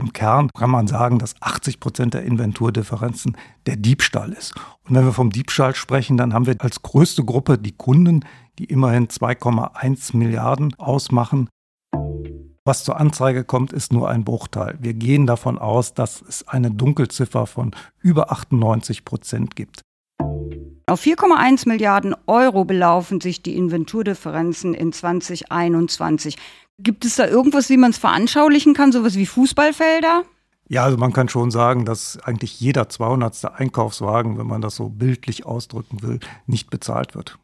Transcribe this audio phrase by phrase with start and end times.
[0.00, 3.36] im Kern kann man sagen, dass 80 Prozent der Inventurdifferenzen
[3.66, 4.54] der Diebstahl ist.
[4.88, 8.24] Und wenn wir vom Diebstahl sprechen, dann haben wir als größte Gruppe die Kunden,
[8.58, 11.48] die immerhin 2,1 Milliarden ausmachen.
[12.64, 14.76] Was zur Anzeige kommt, ist nur ein Bruchteil.
[14.80, 19.82] Wir gehen davon aus, dass es eine Dunkelziffer von über 98 Prozent gibt.
[20.86, 26.36] Auf 4,1 Milliarden Euro belaufen sich die Inventurdifferenzen in 2021.
[26.82, 30.22] Gibt es da irgendwas, wie man es veranschaulichen kann, sowas wie Fußballfelder?
[30.68, 33.60] Ja, also man kann schon sagen, dass eigentlich jeder 200.
[33.60, 37.38] Einkaufswagen, wenn man das so bildlich ausdrücken will, nicht bezahlt wird.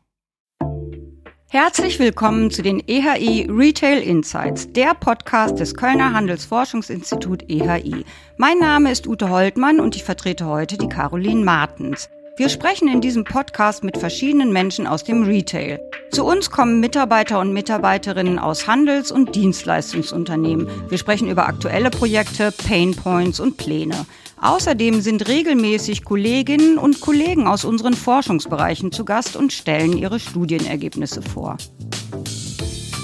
[1.48, 8.04] Herzlich willkommen zu den EHI Retail Insights, der Podcast des Kölner Handelsforschungsinstitut EHI.
[8.38, 12.08] Mein Name ist Ute Holtmann und ich vertrete heute die Caroline Martens.
[12.38, 15.80] Wir sprechen in diesem Podcast mit verschiedenen Menschen aus dem Retail.
[16.10, 20.68] Zu uns kommen Mitarbeiter und Mitarbeiterinnen aus Handels- und Dienstleistungsunternehmen.
[20.90, 24.04] Wir sprechen über aktuelle Projekte, Painpoints und Pläne.
[24.38, 31.22] Außerdem sind regelmäßig Kolleginnen und Kollegen aus unseren Forschungsbereichen zu Gast und stellen ihre Studienergebnisse
[31.22, 31.56] vor.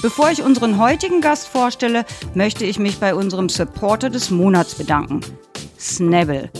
[0.02, 5.22] Bevor ich unseren heutigen Gast vorstelle, möchte ich mich bei unserem Supporter des Monats bedanken.
[5.78, 6.50] Snabble.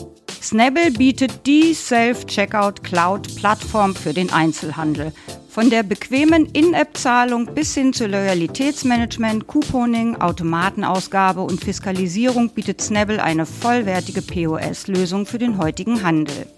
[0.43, 5.13] Snabble bietet die Self-Checkout-Cloud-Plattform für den Einzelhandel.
[5.49, 13.47] Von der bequemen In-App-Zahlung bis hin zu Loyalitätsmanagement, Couponing, Automatenausgabe und Fiskalisierung bietet Snabble eine
[13.47, 16.49] vollwertige POS-Lösung für den heutigen Handel.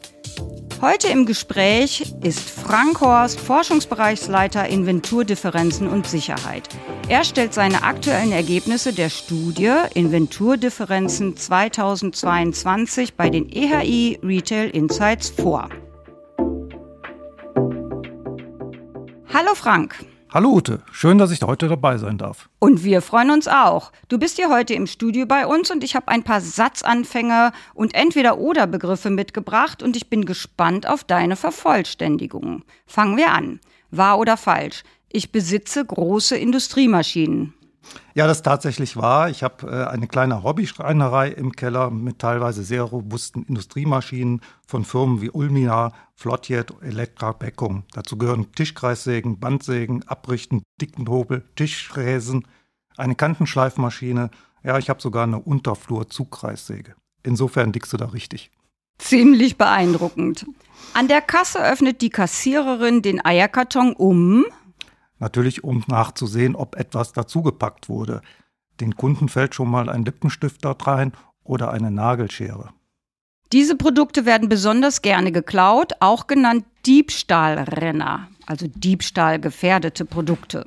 [0.81, 6.69] Heute im Gespräch ist Frank Horst, Forschungsbereichsleiter Inventurdifferenzen und Sicherheit.
[7.09, 15.69] Er stellt seine aktuellen Ergebnisse der Studie Inventurdifferenzen 2022 bei den EHI Retail Insights vor.
[19.33, 19.97] Hallo Frank.
[20.35, 22.49] Hallo Ute, schön, dass ich heute dabei sein darf.
[22.59, 23.93] Und wir freuen uns auch.
[24.09, 27.95] Du bist hier heute im Studio bei uns und ich habe ein paar Satzanfänge und
[27.95, 32.65] Entweder-Oder-Begriffe mitgebracht und ich bin gespannt auf deine Vervollständigung.
[32.85, 33.61] Fangen wir an.
[33.93, 34.83] Wahr oder falsch?
[35.09, 37.55] Ich besitze große Industriemaschinen.
[38.15, 39.29] Ja, das ist tatsächlich wahr.
[39.31, 45.21] Ich habe äh, eine kleine Hobbyschreinerei im Keller mit teilweise sehr robusten Industriemaschinen von Firmen
[45.21, 47.85] wie Ulmina, Flotjet, Elektra, Beckum.
[47.93, 52.47] Dazu gehören Tischkreissägen, Bandsägen, Abrichten, Dickenhobel, Tischfräsen,
[52.97, 54.31] eine Kantenschleifmaschine.
[54.63, 56.95] Ja, ich habe sogar eine Unterflur-Zugkreissäge.
[57.23, 58.51] Insofern dickst du da richtig.
[58.99, 60.47] Ziemlich beeindruckend.
[60.95, 64.45] An der Kasse öffnet die Kassiererin den Eierkarton um
[65.19, 68.23] Natürlich, um nachzusehen, ob etwas dazugepackt wurde.
[68.81, 71.13] Den Kunden fällt schon mal ein Lippenstift dort rein
[71.45, 72.71] oder eine Nagelschere.
[73.53, 80.67] Diese Produkte werden besonders gerne geklaut, auch genannt Diebstahlrenner, also Diebstahlgefährdete Produkte.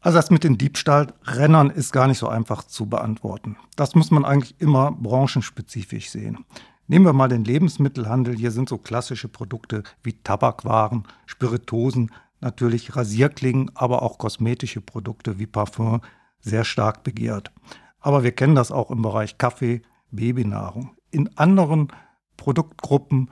[0.00, 3.56] Also das mit den Diebstahlrennern ist gar nicht so einfach zu beantworten.
[3.76, 6.44] Das muss man eigentlich immer branchenspezifisch sehen.
[6.86, 8.36] Nehmen wir mal den Lebensmittelhandel.
[8.36, 12.10] Hier sind so klassische Produkte wie Tabakwaren, Spiritosen,
[12.40, 16.00] natürlich Rasierklingen, aber auch kosmetische Produkte wie Parfum
[16.40, 17.52] sehr stark begehrt.
[18.00, 20.96] Aber wir kennen das auch im Bereich Kaffee, Babynahrung.
[21.10, 21.88] In anderen
[22.36, 23.30] Produktgruppen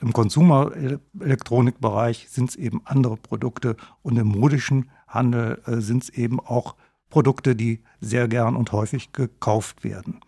[0.00, 6.40] im Konsumerelektronikbereich sind es eben andere Produkte und im modischen Handel äh, sind es eben
[6.40, 6.74] auch
[7.08, 10.18] Produkte, die sehr gern und häufig gekauft werden.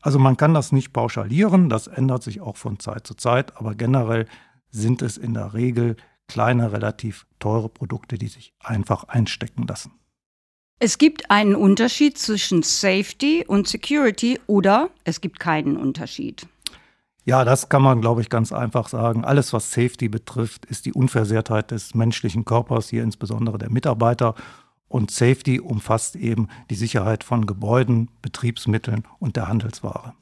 [0.00, 3.74] Also man kann das nicht pauschalieren, das ändert sich auch von Zeit zu Zeit, aber
[3.74, 4.26] generell
[4.70, 5.96] sind es in der Regel
[6.28, 9.92] kleine, relativ teure Produkte, die sich einfach einstecken lassen.
[10.78, 16.46] Es gibt einen Unterschied zwischen Safety und Security oder es gibt keinen Unterschied.
[17.24, 19.24] Ja, das kann man, glaube ich, ganz einfach sagen.
[19.24, 24.34] Alles, was Safety betrifft, ist die Unversehrtheit des menschlichen Körpers, hier insbesondere der Mitarbeiter.
[24.86, 30.14] Und Safety umfasst eben die Sicherheit von Gebäuden, Betriebsmitteln und der Handelsware.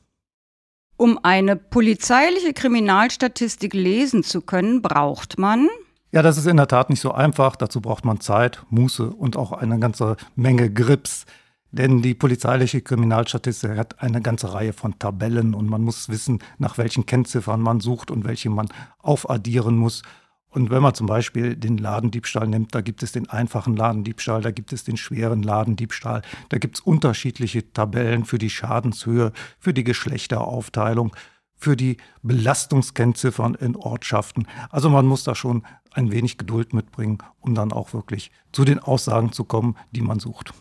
[0.96, 5.68] Um eine polizeiliche Kriminalstatistik lesen zu können, braucht man
[6.14, 7.56] ja, das ist in der Tat nicht so einfach.
[7.56, 11.26] Dazu braucht man Zeit, Muße und auch eine ganze Menge Grips.
[11.72, 16.78] Denn die polizeiliche Kriminalstatistik hat eine ganze Reihe von Tabellen und man muss wissen, nach
[16.78, 18.68] welchen Kennziffern man sucht und welche man
[19.00, 20.02] aufaddieren muss.
[20.50, 24.52] Und wenn man zum Beispiel den Ladendiebstahl nimmt, da gibt es den einfachen Ladendiebstahl, da
[24.52, 29.82] gibt es den schweren Ladendiebstahl, da gibt es unterschiedliche Tabellen für die Schadenshöhe, für die
[29.82, 31.12] Geschlechteraufteilung,
[31.56, 34.46] für die Belastungskennziffern in Ortschaften.
[34.70, 35.64] Also man muss da schon
[35.94, 40.20] ein wenig Geduld mitbringen, um dann auch wirklich zu den Aussagen zu kommen, die man
[40.20, 40.52] sucht.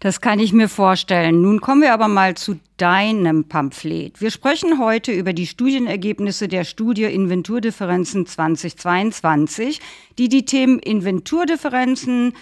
[0.00, 1.42] Das kann ich mir vorstellen.
[1.42, 4.20] Nun kommen wir aber mal zu deinem Pamphlet.
[4.20, 9.80] Wir sprechen heute über die Studienergebnisse der Studie Inventurdifferenzen 2022,
[10.16, 12.34] die die Themen Inventurdifferenzen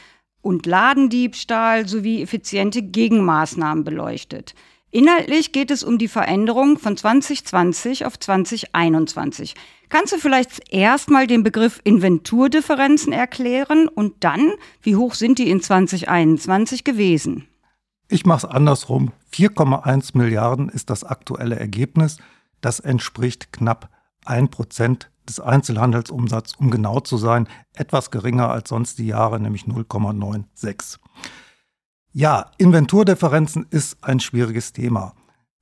[0.42, 4.54] und Ladendiebstahl sowie effiziente Gegenmaßnahmen beleuchtet.
[4.96, 9.54] Inhaltlich geht es um die Veränderung von 2020 auf 2021.
[9.90, 15.60] Kannst du vielleicht erstmal den Begriff Inventurdifferenzen erklären und dann, wie hoch sind die in
[15.60, 17.46] 2021 gewesen?
[18.08, 19.12] Ich mache es andersrum.
[19.34, 22.16] 4,1 Milliarden ist das aktuelle Ergebnis.
[22.62, 23.90] Das entspricht knapp
[24.24, 29.64] 1 Prozent des Einzelhandelsumsatzes, um genau zu sein, etwas geringer als sonst die Jahre, nämlich
[29.64, 30.96] 0,96.
[32.18, 35.12] Ja, Inventurdifferenzen ist ein schwieriges Thema.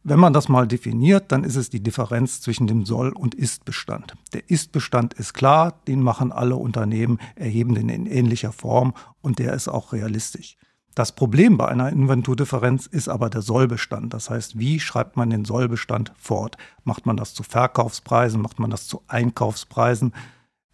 [0.04, 4.14] Wenn man das mal definiert, dann ist es die Differenz zwischen dem Soll- und Ist-Bestand.
[4.34, 9.52] Der Ist-Bestand ist klar, den machen alle Unternehmen, erheben den in ähnlicher Form und der
[9.52, 10.56] ist auch realistisch.
[10.94, 14.14] Das Problem bei einer Inventurdifferenz ist aber der Sollbestand.
[14.14, 16.56] Das heißt, wie schreibt man den Sollbestand fort?
[16.84, 18.40] Macht man das zu Verkaufspreisen?
[18.40, 20.14] Macht man das zu Einkaufspreisen?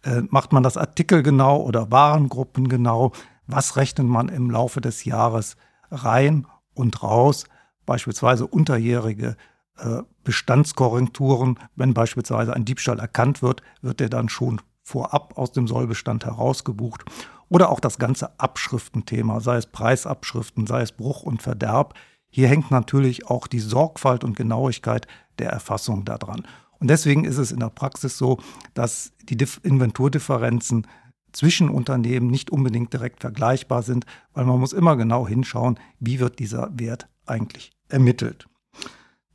[0.03, 3.13] Äh, macht man das artikelgenau oder Warengruppengenau?
[3.47, 5.57] Was rechnet man im Laufe des Jahres
[5.91, 7.45] rein und raus,
[7.85, 9.35] beispielsweise unterjährige
[9.77, 11.59] äh, Bestandskorrekturen.
[11.75, 17.03] Wenn beispielsweise ein Diebstahl erkannt wird, wird der dann schon vorab aus dem Sollbestand herausgebucht.
[17.49, 21.95] Oder auch das ganze Abschriftenthema, sei es Preisabschriften, sei es Bruch und Verderb.
[22.29, 25.05] Hier hängt natürlich auch die Sorgfalt und Genauigkeit
[25.37, 26.47] der Erfassung daran.
[26.79, 28.39] Und deswegen ist es in der Praxis so,
[28.73, 30.87] dass die Inventurdifferenzen
[31.31, 36.39] zwischen Unternehmen nicht unbedingt direkt vergleichbar sind, weil man muss immer genau hinschauen, wie wird
[36.39, 38.47] dieser Wert eigentlich ermittelt.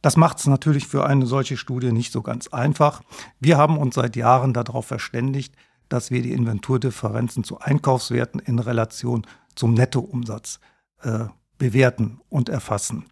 [0.03, 3.03] Das macht es natürlich für eine solche Studie nicht so ganz einfach.
[3.41, 5.55] Wir haben uns seit Jahren darauf verständigt,
[5.89, 10.61] dass wir die Inventurdifferenzen zu Einkaufswerten in Relation zum Nettoumsatz
[11.03, 11.25] äh,
[11.59, 13.07] bewerten und erfassen.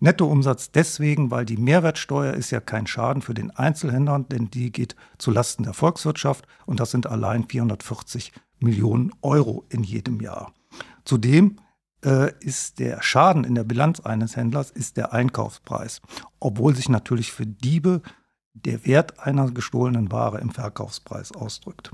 [0.00, 4.94] Nettoumsatz deswegen, weil die Mehrwertsteuer ist ja kein Schaden für den Einzelhändler, denn die geht
[5.18, 10.52] zulasten der Volkswirtschaft und das sind allein 440 Millionen Euro in jedem Jahr.
[11.04, 11.56] Zudem
[12.04, 16.00] äh, ist der Schaden in der Bilanz eines Händlers ist der Einkaufspreis,
[16.38, 18.02] obwohl sich natürlich für Diebe
[18.54, 21.92] der Wert einer gestohlenen Ware im Verkaufspreis ausdrückt.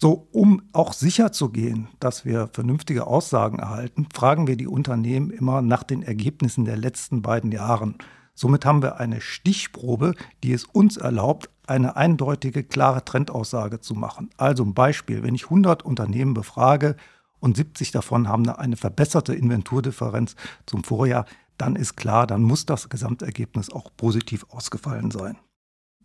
[0.00, 5.30] So, um auch sicher zu gehen, dass wir vernünftige Aussagen erhalten, fragen wir die Unternehmen
[5.30, 7.96] immer nach den Ergebnissen der letzten beiden Jahren.
[8.32, 10.14] Somit haben wir eine Stichprobe,
[10.44, 14.30] die es uns erlaubt, eine eindeutige, klare Trendaussage zu machen.
[14.36, 16.94] Also ein Beispiel, wenn ich 100 Unternehmen befrage
[17.40, 21.24] und 70 davon haben eine verbesserte Inventurdifferenz zum Vorjahr,
[21.56, 25.38] dann ist klar, dann muss das Gesamtergebnis auch positiv ausgefallen sein.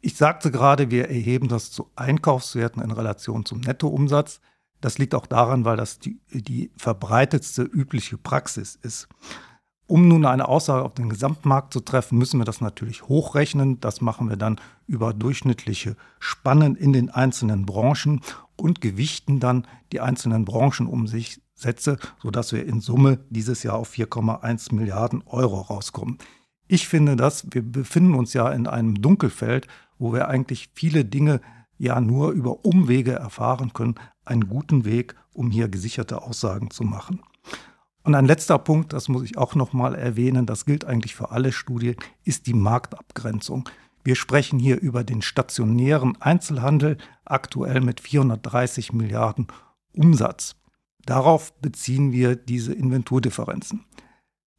[0.06, 4.42] Ich sagte gerade, wir erheben das zu Einkaufswerten in Relation zum Nettoumsatz.
[4.82, 9.08] Das liegt auch daran, weil das die, die verbreitetste übliche Praxis ist.
[9.88, 13.80] Um nun eine Aussage auf den Gesamtmarkt zu treffen, müssen wir das natürlich hochrechnen.
[13.80, 18.20] Das machen wir dann über durchschnittliche Spannen in den einzelnen Branchen
[18.58, 25.24] und gewichten dann die einzelnen Branchenumsätze, sodass wir in Summe dieses Jahr auf 4,1 Milliarden
[25.28, 26.18] Euro rauskommen.
[26.68, 29.68] Ich finde das, wir befinden uns ja in einem Dunkelfeld,
[29.98, 31.42] wo wir eigentlich viele Dinge
[31.78, 33.96] ja nur über Umwege erfahren können,
[34.26, 37.22] einen guten Weg, um hier gesicherte Aussagen zu machen.
[38.04, 41.32] Und ein letzter Punkt, das muss ich auch noch mal erwähnen, das gilt eigentlich für
[41.32, 43.70] alle Studien, ist die Marktabgrenzung.
[44.04, 49.48] Wir sprechen hier über den stationären Einzelhandel, aktuell mit 430 Milliarden
[49.94, 50.56] Umsatz.
[51.06, 53.86] Darauf beziehen wir diese Inventurdifferenzen.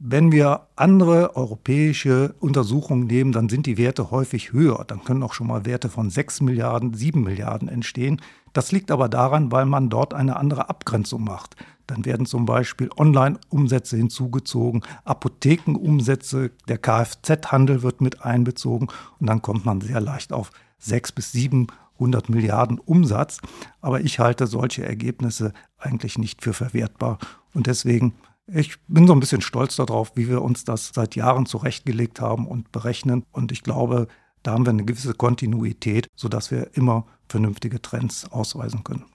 [0.01, 4.85] Wenn wir andere europäische Untersuchungen nehmen, dann sind die Werte häufig höher.
[4.85, 8.21] Dann können auch schon mal Werte von 6 Milliarden, 7 Milliarden entstehen.
[8.53, 11.55] Das liegt aber daran, weil man dort eine andere Abgrenzung macht.
[11.87, 18.89] Dann werden zum Beispiel Online-Umsätze hinzugezogen, Apothekenumsätze, der Kfz-Handel wird mit einbezogen
[19.21, 23.39] und dann kommt man sehr leicht auf 6 bis 700 Milliarden Umsatz.
[23.81, 27.19] Aber ich halte solche Ergebnisse eigentlich nicht für verwertbar
[27.53, 28.15] und deswegen
[28.47, 32.47] ich bin so ein bisschen stolz darauf, wie wir uns das seit Jahren zurechtgelegt haben
[32.47, 33.25] und berechnen.
[33.33, 34.09] Und ich glaube,
[34.43, 39.07] da haben wir eine gewisse Kontinuität, sodass wir immer vernünftige Trends ausweisen können.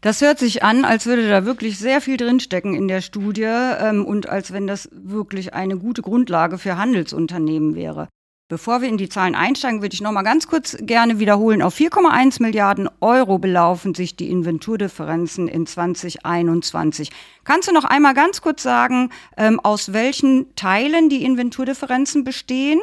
[0.00, 4.04] Das hört sich an, als würde da wirklich sehr viel drinstecken in der Studie ähm,
[4.04, 8.08] und als wenn das wirklich eine gute Grundlage für Handelsunternehmen wäre.
[8.48, 11.62] Bevor wir in die Zahlen einsteigen, würde ich noch mal ganz kurz gerne wiederholen.
[11.62, 17.10] Auf 4,1 Milliarden Euro belaufen sich die Inventurdifferenzen in 2021.
[17.44, 19.08] Kannst du noch einmal ganz kurz sagen,
[19.38, 22.80] ähm, aus welchen Teilen die Inventurdifferenzen bestehen?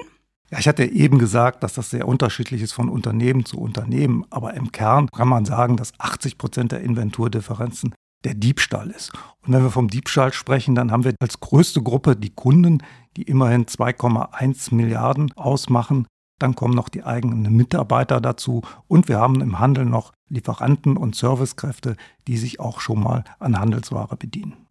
[0.49, 4.25] Ja, ich hatte eben gesagt, dass das sehr unterschiedlich ist von Unternehmen zu Unternehmen.
[4.31, 9.11] Aber im Kern kann man sagen, dass 80 Prozent der Inventurdifferenzen der Diebstahl ist.
[9.45, 12.83] Und wenn wir vom Diebstahl sprechen, dann haben wir als größte Gruppe die Kunden,
[13.17, 16.07] die immerhin 2,1 Milliarden ausmachen.
[16.39, 21.15] Dann kommen noch die eigenen Mitarbeiter dazu und wir haben im Handel noch Lieferanten und
[21.15, 24.67] Servicekräfte, die sich auch schon mal an Handelsware bedienen.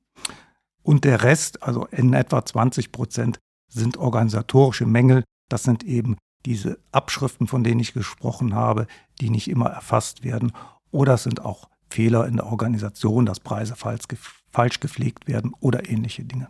[0.82, 5.24] Und der Rest, also in etwa 20 Prozent, sind organisatorische Mängel.
[5.48, 6.16] Das sind eben
[6.46, 8.86] diese Abschriften, von denen ich gesprochen habe,
[9.20, 10.52] die nicht immer erfasst werden.
[10.90, 16.24] Oder es sind auch Fehler in der Organisation, dass Preise falsch, gepflegt werden oder ähnliche
[16.24, 16.48] Dinge.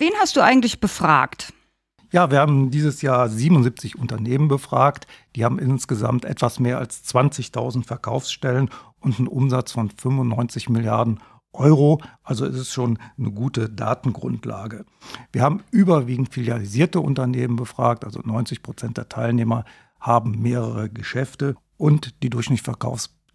[0.00, 1.52] Wen hast du eigentlich befragt?
[2.10, 5.06] Ja, wir haben dieses Jahr 77 Unternehmen befragt.
[5.36, 11.20] Die haben insgesamt etwas mehr als 20.000 Verkaufsstellen und einen Umsatz von 95 Milliarden
[11.52, 12.00] Euro.
[12.22, 14.86] Also ist es schon eine gute Datengrundlage.
[15.32, 18.06] Wir haben überwiegend filialisierte Unternehmen befragt.
[18.06, 19.66] Also 90 Prozent der Teilnehmer
[20.00, 22.64] haben mehrere Geschäfte und die durchschnittliche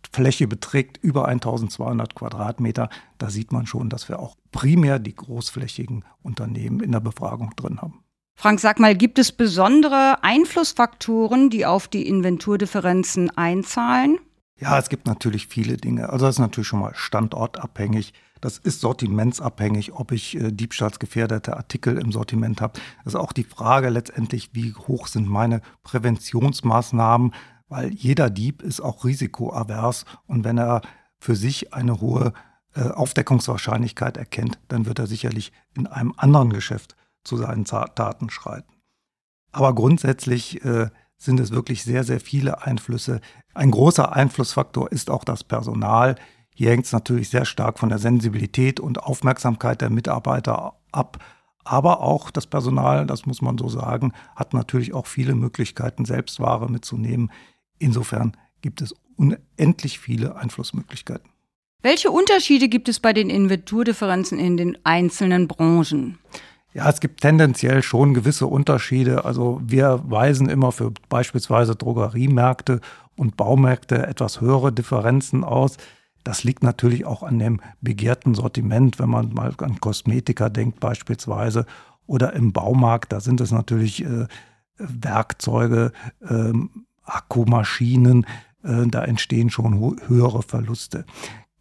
[0.05, 2.89] Verkaufsfläche beträgt über 1200 Quadratmeter.
[3.17, 7.81] Da sieht man schon, dass wir auch primär die großflächigen Unternehmen in der Befragung drin
[7.81, 8.03] haben.
[8.37, 14.17] Frank, sag mal, gibt es besondere Einflussfaktoren, die auf die Inventurdifferenzen einzahlen?
[14.59, 16.09] Ja, es gibt natürlich viele Dinge.
[16.09, 18.13] Also das ist natürlich schon mal standortabhängig.
[18.41, 22.79] Das ist sortimentsabhängig, ob ich äh, diebstahlsgefährdete Artikel im Sortiment habe.
[23.03, 27.33] Das ist auch die Frage letztendlich, wie hoch sind meine Präventionsmaßnahmen,
[27.67, 30.81] weil jeder Dieb ist auch risikoavers und wenn er
[31.19, 32.33] für sich eine hohe
[32.75, 38.71] äh, Aufdeckungswahrscheinlichkeit erkennt, dann wird er sicherlich in einem anderen Geschäft zu seinen Taten schreiten.
[39.51, 43.21] Aber grundsätzlich äh, sind es wirklich sehr, sehr viele Einflüsse.
[43.53, 46.15] Ein großer Einflussfaktor ist auch das Personal.
[46.53, 51.23] Hier hängt es natürlich sehr stark von der Sensibilität und Aufmerksamkeit der Mitarbeiter ab.
[51.63, 56.69] Aber auch das Personal, das muss man so sagen, hat natürlich auch viele Möglichkeiten, Selbstware
[56.69, 57.31] mitzunehmen.
[57.79, 61.29] Insofern gibt es unendlich viele Einflussmöglichkeiten.
[61.81, 66.17] Welche Unterschiede gibt es bei den Inventurdifferenzen in den einzelnen Branchen?
[66.73, 69.23] Ja, es gibt tendenziell schon gewisse Unterschiede.
[69.23, 72.81] Also wir weisen immer für beispielsweise Drogeriemärkte
[73.15, 75.77] und Baumärkte etwas höhere Differenzen aus.
[76.25, 81.65] Das liegt natürlich auch an dem begehrten Sortiment, wenn man mal an Kosmetika denkt beispielsweise
[82.07, 84.27] oder im Baumarkt, da sind es natürlich äh,
[84.77, 85.91] Werkzeuge,
[86.27, 86.51] äh,
[87.05, 88.25] Akkumaschinen,
[88.63, 91.05] äh, da entstehen schon höhere Verluste.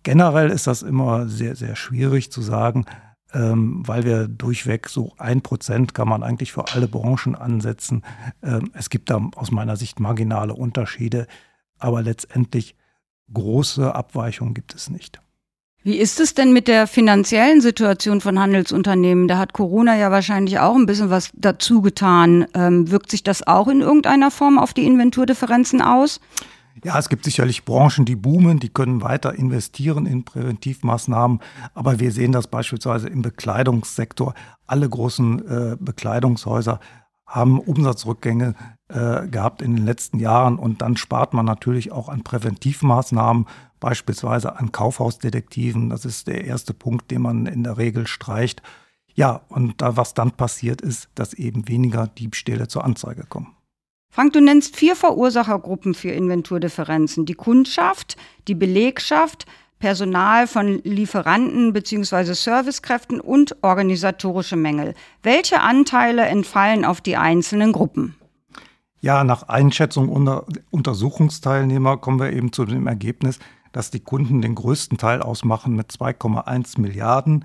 [0.02, 2.84] Generell ist das immer sehr, sehr schwierig zu sagen,
[3.32, 8.02] ähm, weil wir durchweg so ein Prozent kann man eigentlich für alle Branchen ansetzen.
[8.42, 11.26] Ähm, es gibt da aus meiner Sicht marginale Unterschiede,
[11.78, 12.76] aber letztendlich
[13.32, 15.20] große Abweichungen gibt es nicht.
[15.86, 19.28] Wie ist es denn mit der finanziellen Situation von Handelsunternehmen?
[19.28, 22.46] Da hat Corona ja wahrscheinlich auch ein bisschen was dazu getan.
[22.54, 26.20] Ähm, wirkt sich das auch in irgendeiner Form auf die Inventurdifferenzen aus?
[26.82, 31.40] Ja, es gibt sicherlich Branchen, die boomen, die können weiter investieren in Präventivmaßnahmen.
[31.74, 34.32] Aber wir sehen das beispielsweise im Bekleidungssektor.
[34.66, 36.80] Alle großen äh, Bekleidungshäuser
[37.34, 38.54] haben Umsatzrückgänge
[38.88, 40.56] äh, gehabt in den letzten Jahren.
[40.56, 43.46] Und dann spart man natürlich auch an Präventivmaßnahmen,
[43.80, 45.90] beispielsweise an Kaufhausdetektiven.
[45.90, 48.62] Das ist der erste Punkt, den man in der Regel streicht.
[49.14, 53.56] Ja, und da, was dann passiert ist, dass eben weniger Diebstähle zur Anzeige kommen.
[54.10, 57.26] Frank, du nennst vier Verursachergruppen für Inventurdifferenzen.
[57.26, 59.46] Die Kundschaft, die Belegschaft,
[59.84, 62.32] Personal von Lieferanten bzw.
[62.32, 64.94] Servicekräften und organisatorische Mängel.
[65.22, 68.14] Welche Anteile entfallen auf die einzelnen Gruppen?
[69.02, 73.38] Ja, nach Einschätzung unter Untersuchungsteilnehmer kommen wir eben zu dem Ergebnis,
[73.72, 77.44] dass die Kunden den größten Teil ausmachen mit 2,1 Milliarden.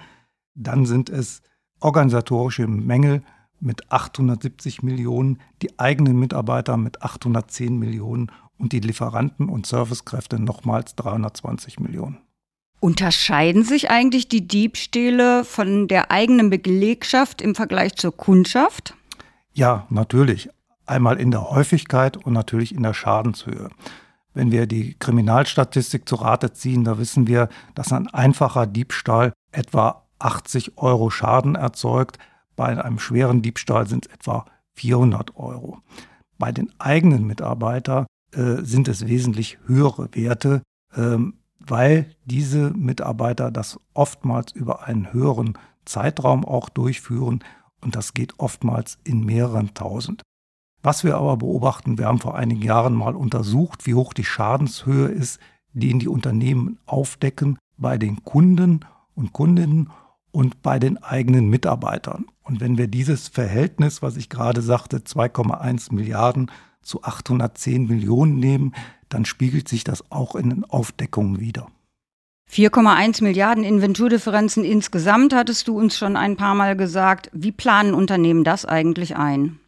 [0.56, 1.42] Dann sind es
[1.82, 3.22] organisatorische Mängel
[3.60, 10.96] mit 870 Millionen, die eigenen Mitarbeiter mit 810 Millionen und die Lieferanten und Servicekräfte nochmals
[10.96, 12.29] 320 Millionen.
[12.80, 18.96] Unterscheiden sich eigentlich die Diebstähle von der eigenen Belegschaft im Vergleich zur Kundschaft?
[19.54, 20.50] Ja, natürlich.
[20.86, 23.70] Einmal in der Häufigkeit und natürlich in der Schadenshöhe.
[24.34, 30.08] Wenn wir die Kriminalstatistik zu Rate ziehen, da wissen wir, dass ein einfacher Diebstahl etwa
[30.20, 32.18] 80 Euro Schaden erzeugt,
[32.56, 34.46] bei einem schweren Diebstahl sind es etwa
[34.76, 35.80] 400 Euro.
[36.38, 40.62] Bei den eigenen Mitarbeitern äh, sind es wesentlich höhere Werte,
[40.96, 47.44] ähm, weil diese Mitarbeiter das oftmals über einen höheren Zeitraum auch durchführen
[47.82, 50.22] und das geht oftmals in mehreren tausend.
[50.82, 55.08] Was wir aber beobachten, wir haben vor einigen Jahren mal untersucht, wie hoch die Schadenshöhe
[55.08, 55.40] ist,
[55.74, 59.90] die in die Unternehmen aufdecken bei den Kunden und Kundinnen
[60.32, 62.26] und bei den eigenen Mitarbeitern.
[62.44, 66.52] Und wenn wir dieses Verhältnis, was ich gerade sagte, 2,1 Milliarden
[66.82, 68.74] zu 810 Millionen nehmen,
[69.10, 71.68] dann spiegelt sich das auch in den Aufdeckungen wieder.
[72.52, 77.30] 4,1 Milliarden Inventurdifferenzen insgesamt hattest du uns schon ein paar Mal gesagt.
[77.32, 79.60] Wie planen Unternehmen das eigentlich ein?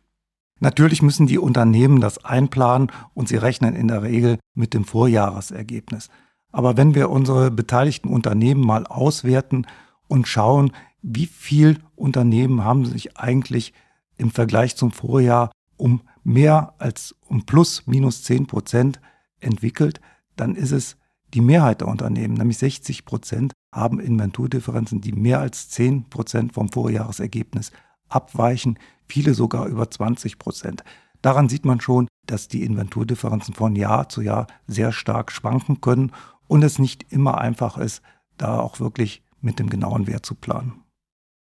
[0.59, 6.09] Natürlich müssen die Unternehmen das einplanen und sie rechnen in der Regel mit dem Vorjahresergebnis.
[6.51, 9.65] Aber wenn wir unsere beteiligten Unternehmen mal auswerten
[10.07, 10.71] und schauen,
[11.01, 13.73] wie viel Unternehmen haben sich eigentlich
[14.17, 18.99] im Vergleich zum Vorjahr um mehr als um plus minus 10 Prozent
[19.41, 19.99] entwickelt,
[20.35, 20.97] dann ist es
[21.33, 26.69] die Mehrheit der Unternehmen, nämlich 60 Prozent, haben Inventurdifferenzen, die mehr als 10 Prozent vom
[26.69, 27.71] Vorjahresergebnis
[28.09, 30.83] abweichen, viele sogar über 20 Prozent.
[31.21, 36.11] Daran sieht man schon, dass die Inventurdifferenzen von Jahr zu Jahr sehr stark schwanken können
[36.47, 38.01] und es nicht immer einfach ist,
[38.37, 40.83] da auch wirklich mit dem genauen Wert zu planen.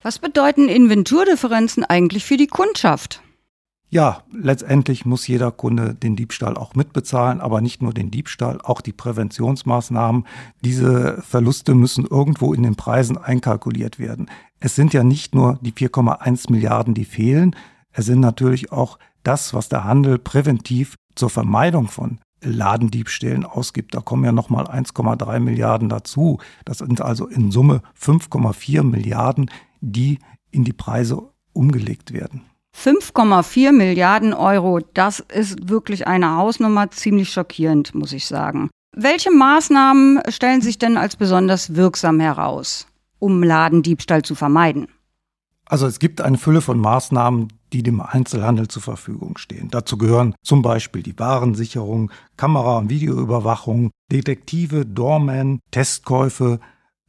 [0.03, 3.23] Was bedeuten Inventurdifferenzen eigentlich für die Kundschaft?
[3.91, 8.81] Ja, letztendlich muss jeder Kunde den Diebstahl auch mitbezahlen, aber nicht nur den Diebstahl, auch
[8.81, 10.27] die Präventionsmaßnahmen.
[10.63, 14.29] Diese Verluste müssen irgendwo in den Preisen einkalkuliert werden.
[14.59, 17.55] Es sind ja nicht nur die 4,1 Milliarden, die fehlen,
[17.95, 23.95] es sind natürlich auch das, was der Handel präventiv zur Vermeidung von Ladendiebstählen ausgibt.
[23.95, 26.39] Da kommen ja nochmal 1,3 Milliarden dazu.
[26.65, 29.51] Das sind also in Summe 5,4 Milliarden,
[29.81, 30.19] die
[30.51, 31.23] in die Preise
[31.53, 32.43] umgelegt werden.
[32.77, 38.71] 5,4 Milliarden Euro, das ist wirklich eine Hausnummer, ziemlich schockierend, muss ich sagen.
[38.97, 42.87] Welche Maßnahmen stellen sich denn als besonders wirksam heraus,
[43.19, 44.89] um Ladendiebstahl zu vermeiden?
[45.67, 49.69] Also es gibt eine Fülle von Maßnahmen, die dem Einzelhandel zur Verfügung stehen.
[49.71, 56.61] Dazu gehören zum Beispiel die Warensicherung, Kamera- und Videoüberwachung, Detektive, Doorman, Testkäufe,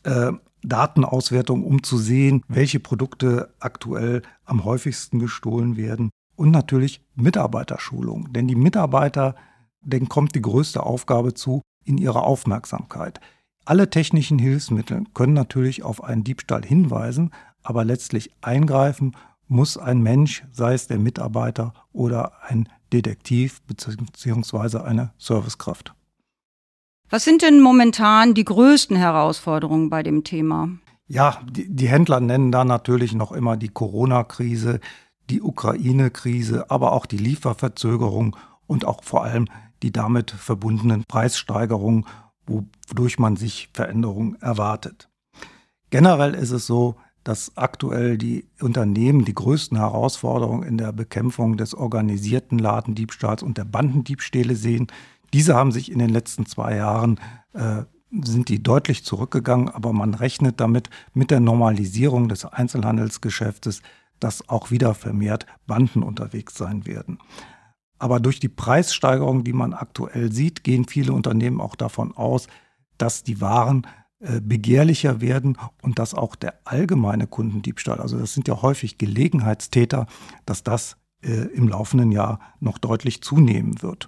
[0.04, 0.32] äh,
[0.68, 6.10] Datenauswertung, um zu sehen, welche Produkte aktuell am häufigsten gestohlen werden.
[6.36, 8.34] Und natürlich Mitarbeiterschulung.
[8.34, 9.36] Denn die Mitarbeiter,
[9.82, 13.22] denen kommt die größte Aufgabe zu in ihrer Aufmerksamkeit.
[13.64, 17.32] Alle technischen Hilfsmittel können natürlich auf einen Diebstahl hinweisen,
[17.64, 19.16] aber letztlich eingreifen
[19.48, 24.80] muss ein Mensch, sei es der Mitarbeiter oder ein Detektiv bzw.
[24.80, 25.94] eine Servicekraft.
[27.10, 30.70] Was sind denn momentan die größten Herausforderungen bei dem Thema?
[31.08, 34.80] Ja, die, die Händler nennen da natürlich noch immer die Corona-Krise,
[35.30, 38.36] die Ukraine-Krise, aber auch die Lieferverzögerung
[38.68, 39.48] und auch vor allem
[39.84, 42.06] die damit verbundenen Preissteigerungen,
[42.48, 45.10] wodurch man sich Veränderungen erwartet.
[45.92, 51.74] Generell ist es so, dass aktuell die Unternehmen die größten Herausforderungen in der Bekämpfung des
[51.74, 54.88] organisierten Ladendiebstahls und der Bandendiebstähle sehen.
[55.36, 57.20] Diese haben sich in den letzten zwei Jahren
[57.52, 63.82] äh, sind die deutlich zurückgegangen, aber man rechnet damit mit der Normalisierung des Einzelhandelsgeschäftes,
[64.22, 67.20] dass auch wieder vermehrt Banden unterwegs sein werden.
[68.00, 72.48] Aber durch die Preissteigerung, die man aktuell sieht, gehen viele Unternehmen auch davon aus,
[72.98, 73.86] dass die Waren
[74.22, 80.08] äh, begehrlicher werden und dass auch der allgemeine Kundendiebstahl, also das sind ja häufig Gelegenheitstäter,
[80.46, 84.08] dass das äh, im laufenden Jahr noch deutlich zunehmen wird.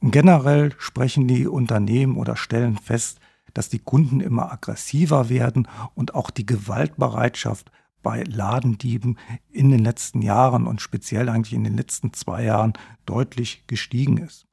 [0.00, 3.20] Generell sprechen die Unternehmen oder stellen fest,
[3.54, 7.70] dass die Kunden immer aggressiver werden und auch die Gewaltbereitschaft
[8.02, 9.18] bei Ladendieben
[9.50, 14.46] in den letzten Jahren und speziell eigentlich in den letzten zwei Jahren deutlich gestiegen ist.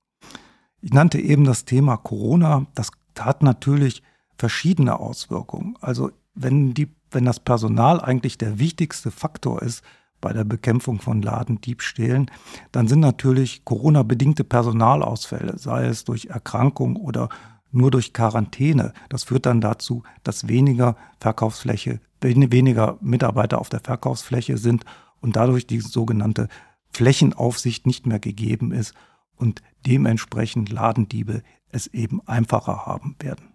[0.81, 2.65] Ich nannte eben das Thema Corona.
[2.73, 4.01] Das hat natürlich
[4.37, 5.77] verschiedene Auswirkungen.
[5.81, 9.83] Also wenn, die, wenn das Personal eigentlich der wichtigste Faktor ist
[10.23, 12.31] bei der Bekämpfung von Ladendiebstählen,
[12.71, 17.27] dann sind natürlich Corona-bedingte Personalausfälle, sei es durch Erkrankung oder
[17.71, 18.93] nur durch Quarantäne.
[19.09, 24.85] Das führt dann dazu, dass weniger Verkaufsfläche, weniger Mitarbeiter auf der Verkaufsfläche sind
[25.19, 26.47] und dadurch die sogenannte
[26.91, 28.93] Flächenaufsicht nicht mehr gegeben ist
[29.35, 33.52] und dementsprechend Ladendiebe es eben einfacher haben werden.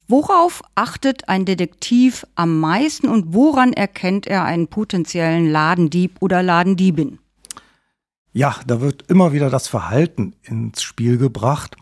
[0.06, 7.18] Worauf achtet ein Detektiv am meisten und woran erkennt er einen potenziellen Ladendieb oder Ladendiebin?
[8.32, 11.76] Ja, da wird immer wieder das Verhalten ins Spiel gebracht.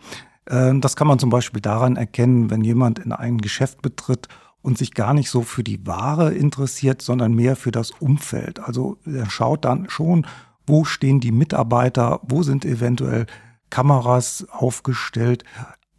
[0.48, 4.28] Ähm, das kann man zum Beispiel daran erkennen, wenn jemand in ein Geschäft betritt
[4.60, 8.60] und sich gar nicht so für die Ware interessiert, sondern mehr für das Umfeld.
[8.60, 10.26] Also er schaut dann schon,
[10.66, 13.26] wo stehen die Mitarbeiter, wo sind eventuell
[13.70, 15.44] Kameras aufgestellt,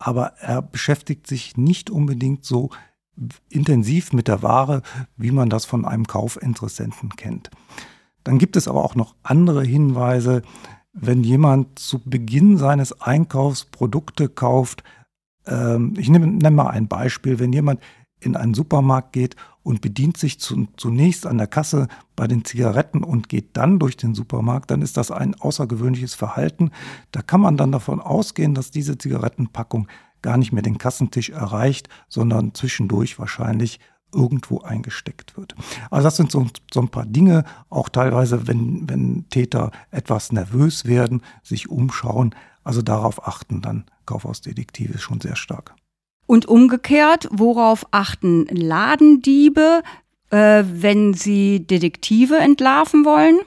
[0.04, 2.72] aber er beschäftigt sich nicht unbedingt so
[3.50, 4.82] intensiv mit der Ware,
[5.16, 7.50] wie man das von einem Kaufinteressenten kennt.
[8.26, 10.42] Dann gibt es aber auch noch andere Hinweise,
[10.92, 14.84] wenn jemand zu Beginn seines Einkaufs Produkte kauft.
[15.46, 17.80] Ähm, ich nehme, nenne mal ein Beispiel, wenn jemand
[18.20, 23.04] in einen Supermarkt geht und bedient sich zu, zunächst an der Kasse bei den Zigaretten
[23.04, 26.72] und geht dann durch den Supermarkt, dann ist das ein außergewöhnliches Verhalten.
[27.12, 29.88] Da kann man dann davon ausgehen, dass diese Zigarettenpackung
[30.22, 33.80] gar nicht mehr den Kassentisch erreicht, sondern zwischendurch wahrscheinlich
[34.14, 35.56] irgendwo eingesteckt wird.
[35.90, 40.86] Also das sind so, so ein paar Dinge, auch teilweise, wenn, wenn Täter etwas nervös
[40.86, 45.76] werden, sich umschauen, also darauf achten dann Kaufhausdetektive schon sehr stark.
[46.26, 49.84] Und umgekehrt, worauf achten Ladendiebe,
[50.30, 53.40] äh, wenn sie Detektive entlarven wollen?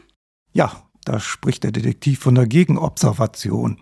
[0.52, 0.72] Ja,
[1.04, 3.78] da spricht der Detektiv von der Gegenobservation.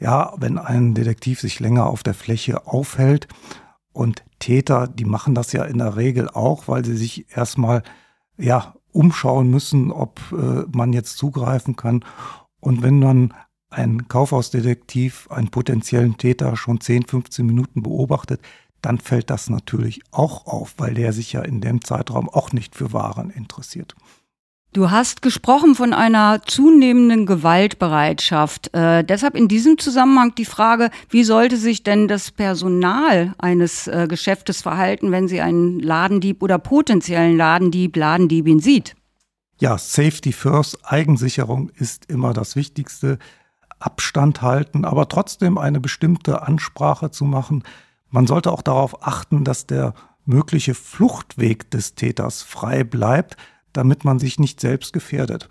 [0.00, 3.28] Ja, wenn ein Detektiv sich länger auf der Fläche aufhält
[3.92, 7.82] und Täter, die machen das ja in der Regel auch, weil sie sich erstmal
[8.36, 12.04] ja umschauen müssen, ob äh, man jetzt zugreifen kann.
[12.60, 13.34] Und wenn man
[13.70, 18.40] ein Kaufhausdetektiv einen potenziellen Täter schon 10, 15 Minuten beobachtet,
[18.82, 22.74] dann fällt das natürlich auch auf, weil der sich ja in dem Zeitraum auch nicht
[22.74, 23.94] für Waren interessiert.
[24.74, 28.72] Du hast gesprochen von einer zunehmenden Gewaltbereitschaft.
[28.74, 34.06] Äh, deshalb in diesem Zusammenhang die Frage, wie sollte sich denn das Personal eines äh,
[34.06, 38.94] Geschäftes verhalten, wenn sie einen Ladendieb oder potenziellen Ladendieb, Ladendiebin sieht?
[39.58, 43.18] Ja, Safety First, Eigensicherung ist immer das Wichtigste.
[43.78, 47.62] Abstand halten, aber trotzdem eine bestimmte Ansprache zu machen.
[48.10, 53.36] Man sollte auch darauf achten, dass der mögliche Fluchtweg des Täters frei bleibt,
[53.72, 55.48] damit man sich nicht selbst gefährdet.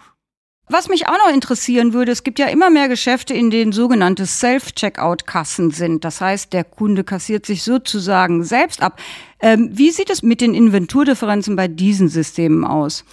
[0.69, 4.25] Was mich auch noch interessieren würde, es gibt ja immer mehr Geschäfte, in denen sogenannte
[4.25, 6.03] Self-Checkout-Kassen sind.
[6.03, 8.99] Das heißt, der Kunde kassiert sich sozusagen selbst ab.
[9.39, 13.05] Ähm, wie sieht es mit den Inventurdifferenzen bei diesen Systemen aus?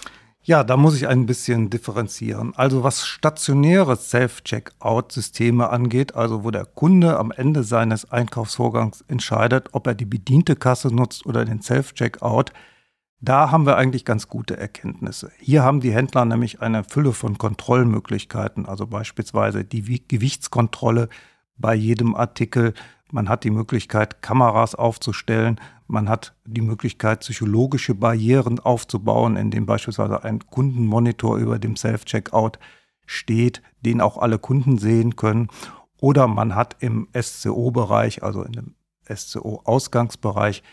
[0.47, 2.53] Ja, da muss ich ein bisschen differenzieren.
[2.55, 9.87] Also was stationäre Self-Checkout-Systeme angeht, also wo der Kunde am Ende seines Einkaufsvorgangs entscheidet, ob
[9.87, 12.51] er die bediente Kasse nutzt oder den Self-Checkout,
[13.21, 15.31] da haben wir eigentlich ganz gute Erkenntnisse.
[15.39, 21.09] Hier haben die Händler nämlich eine Fülle von Kontrollmöglichkeiten, also beispielsweise die Gewichtskontrolle
[21.57, 22.75] bei jedem Artikel.
[23.11, 30.23] Man hat die Möglichkeit, Kameras aufzustellen man hat die Möglichkeit, psychologische Barrieren aufzubauen, indem beispielsweise
[30.23, 32.59] ein Kundenmonitor über dem Self-Checkout
[33.05, 35.47] steht, den auch alle Kunden sehen können.
[36.01, 38.75] Oder man hat im SCO-Bereich, also in dem
[39.07, 40.63] SCO-Ausgangsbereich,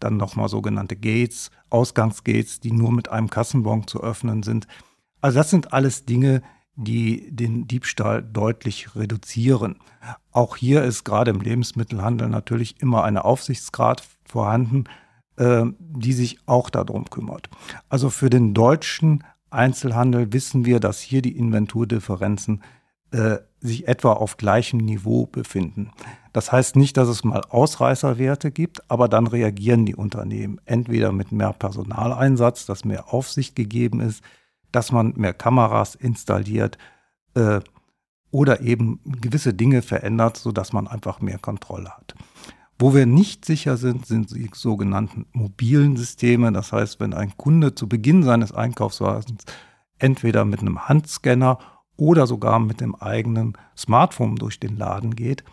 [0.00, 4.66] dann nochmal sogenannte Gates, Ausgangsgates, die nur mit einem Kassenbon zu öffnen sind.
[5.20, 6.42] Also das sind alles Dinge,
[6.74, 9.78] die den Diebstahl deutlich reduzieren.
[10.32, 14.84] Auch hier ist gerade im Lebensmittelhandel natürlich immer eine Aufsichtsgrad vorhanden,
[15.36, 17.48] äh, die sich auch darum kümmert.
[17.88, 22.62] Also für den deutschen Einzelhandel wissen wir, dass hier die Inventurdifferenzen
[23.12, 25.90] äh, sich etwa auf gleichem Niveau befinden.
[26.32, 31.30] Das heißt nicht, dass es mal Ausreißerwerte gibt, aber dann reagieren die Unternehmen entweder mit
[31.30, 34.24] mehr Personaleinsatz, dass mehr Aufsicht gegeben ist,
[34.72, 36.78] dass man mehr Kameras installiert
[37.34, 37.60] äh,
[38.32, 42.14] oder eben gewisse Dinge verändert, sodass man einfach mehr Kontrolle hat.
[42.78, 46.50] Wo wir nicht sicher sind, sind die sogenannten mobilen Systeme.
[46.50, 49.44] Das heißt, wenn ein Kunde zu Beginn seines Einkaufswagens
[50.00, 51.58] entweder mit einem Handscanner
[51.96, 55.44] oder sogar mit dem eigenen Smartphone durch den Laden geht,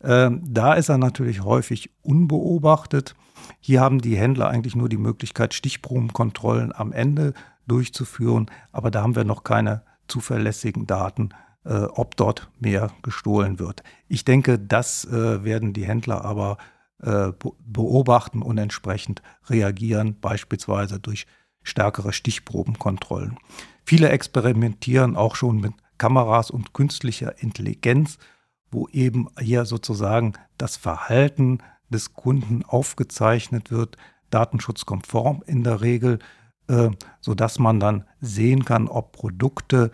[0.00, 3.14] äh, da ist er natürlich häufig unbeobachtet.
[3.60, 7.32] Hier haben die Händler eigentlich nur die Möglichkeit, Stichprobenkontrollen am Ende
[7.66, 11.30] durchzuführen, aber da haben wir noch keine zuverlässigen Daten,
[11.64, 13.82] äh, ob dort mehr gestohlen wird.
[14.08, 16.58] Ich denke, das äh, werden die Händler aber
[17.02, 17.32] äh,
[17.66, 21.26] beobachten und entsprechend reagieren, beispielsweise durch
[21.62, 23.38] stärkere Stichprobenkontrollen.
[23.84, 28.18] Viele experimentieren auch schon mit Kameras und künstlicher Intelligenz,
[28.70, 33.96] wo eben hier sozusagen das Verhalten des Kunden aufgezeichnet wird,
[34.30, 36.18] datenschutzkonform in der Regel,
[36.68, 39.90] äh, sodass man dann sehen kann, ob Produkte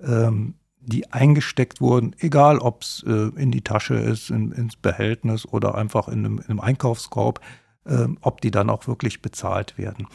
[0.00, 0.54] ähm,
[0.84, 5.76] die eingesteckt wurden, egal ob es äh, in die Tasche ist, in, ins Behältnis oder
[5.76, 7.40] einfach in einem, in einem Einkaufskorb,
[7.84, 10.08] äh, ob die dann auch wirklich bezahlt werden.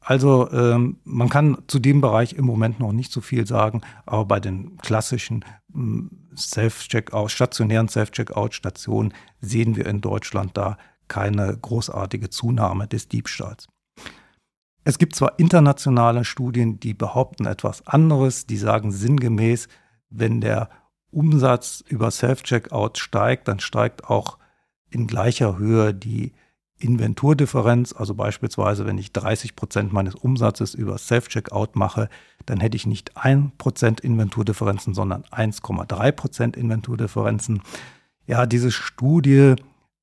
[0.00, 4.24] Also ähm, man kann zu dem Bereich im Moment noch nicht so viel sagen, aber
[4.24, 10.78] bei den klassischen hm, Self-Checkout, stationären Self-Checkout-Stationen sehen wir in Deutschland da
[11.08, 13.68] keine großartige Zunahme des Diebstahls.
[14.84, 19.68] Es gibt zwar internationale Studien, die behaupten etwas anderes, die sagen sinngemäß,
[20.10, 20.68] wenn der
[21.10, 24.38] Umsatz über Self-Checkout steigt, dann steigt auch
[24.90, 26.32] in gleicher Höhe die
[26.78, 27.92] Inventurdifferenz.
[27.92, 32.08] Also beispielsweise, wenn ich 30 Prozent meines Umsatzes über Self-Checkout mache,
[32.46, 37.62] dann hätte ich nicht 1 Prozent Inventurdifferenzen, sondern 1,3 Prozent Inventurdifferenzen.
[38.26, 39.56] Ja, diese Studie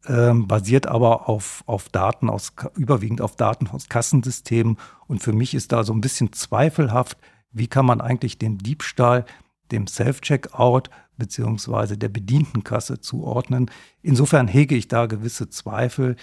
[0.08, 4.78] ähm, basiert aber auf, auf Daten aus, überwiegend auf Daten aus Kassensystemen.
[5.08, 7.18] Und für mich ist da so ein bisschen zweifelhaft,
[7.52, 9.26] wie kann man eigentlich den Diebstahl
[9.72, 13.72] dem Self-Checkout beziehungsweise der Bedientenkasse zuordnen.
[14.02, 16.16] Insofern hege ich da gewisse Zweifel,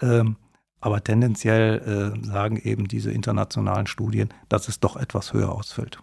[0.00, 0.36] ähm,
[0.80, 5.98] aber tendenziell äh, sagen eben diese internationalen Studien, dass es doch etwas höher ausfällt.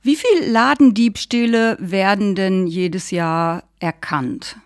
[0.00, 4.56] Wie viele Ladendiebstähle werden denn jedes Jahr erkannt?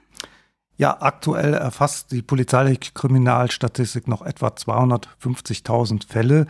[0.77, 6.47] Ja, aktuell erfasst die polizeiliche Kriminalstatistik noch etwa 250.000 Fälle.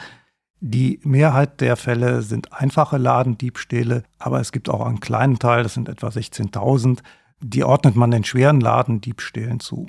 [0.65, 5.75] Die Mehrheit der Fälle sind einfache Ladendiebstähle, aber es gibt auch einen kleinen Teil, das
[5.75, 7.01] sind etwa 16.000,
[7.41, 9.87] die ordnet man den schweren Ladendiebstählen zu.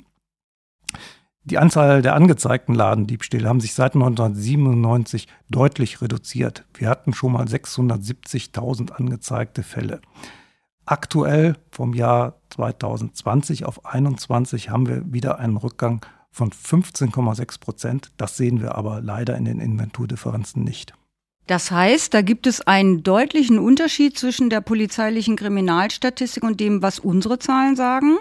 [1.44, 6.64] Die Anzahl der angezeigten Ladendiebstähle haben sich seit 1997 deutlich reduziert.
[6.74, 10.00] Wir hatten schon mal 670.000 angezeigte Fälle.
[10.86, 18.10] Aktuell vom Jahr 2020 auf 2021 haben wir wieder einen Rückgang von 15,6 Prozent.
[18.16, 20.92] Das sehen wir aber leider in den Inventurdifferenzen nicht.
[21.46, 26.98] Das heißt, da gibt es einen deutlichen Unterschied zwischen der polizeilichen Kriminalstatistik und dem, was
[26.98, 28.16] unsere Zahlen sagen?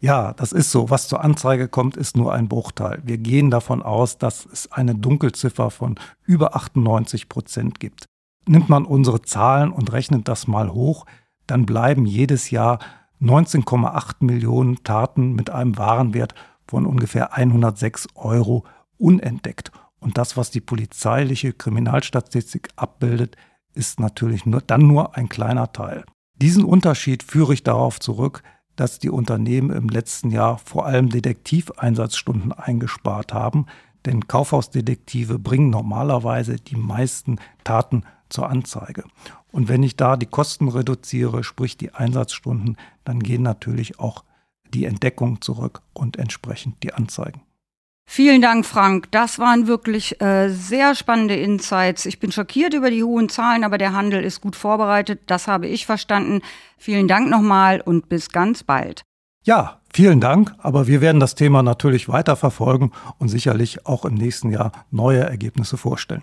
[0.00, 0.90] Ja, das ist so.
[0.90, 3.00] Was zur Anzeige kommt, ist nur ein Bruchteil.
[3.04, 8.04] Wir gehen davon aus, dass es eine Dunkelziffer von über 98 Prozent gibt.
[8.46, 11.06] Nimmt man unsere Zahlen und rechnet das mal hoch,
[11.46, 12.78] dann bleiben jedes Jahr
[13.22, 16.34] 19,8 Millionen Taten mit einem Warenwert
[16.68, 18.64] von ungefähr 106 Euro
[18.98, 19.72] unentdeckt.
[19.98, 23.36] Und das, was die polizeiliche Kriminalstatistik abbildet,
[23.74, 26.04] ist natürlich nur, dann nur ein kleiner Teil.
[26.36, 28.42] Diesen Unterschied führe ich darauf zurück,
[28.76, 33.66] dass die Unternehmen im letzten Jahr vor allem Detektiveinsatzstunden eingespart haben,
[34.06, 39.04] denn Kaufhausdetektive bringen normalerweise die meisten Taten zur Anzeige.
[39.50, 44.22] Und wenn ich da die Kosten reduziere, sprich die Einsatzstunden, dann gehen natürlich auch
[44.74, 47.42] die Entdeckung zurück und entsprechend die Anzeigen.
[48.10, 49.10] Vielen Dank, Frank.
[49.10, 52.06] Das waren wirklich äh, sehr spannende Insights.
[52.06, 55.20] Ich bin schockiert über die hohen Zahlen, aber der Handel ist gut vorbereitet.
[55.26, 56.40] Das habe ich verstanden.
[56.78, 59.02] Vielen Dank nochmal und bis ganz bald.
[59.44, 60.54] Ja, vielen Dank.
[60.56, 65.20] Aber wir werden das Thema natürlich weiter verfolgen und sicherlich auch im nächsten Jahr neue
[65.20, 66.22] Ergebnisse vorstellen.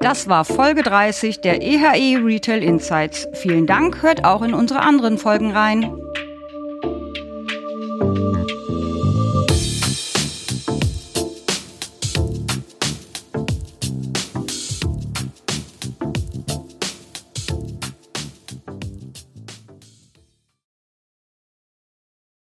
[0.00, 3.26] Das war Folge 30 der EHE e Retail Insights.
[3.32, 5.92] Vielen Dank, hört auch in unsere anderen Folgen rein.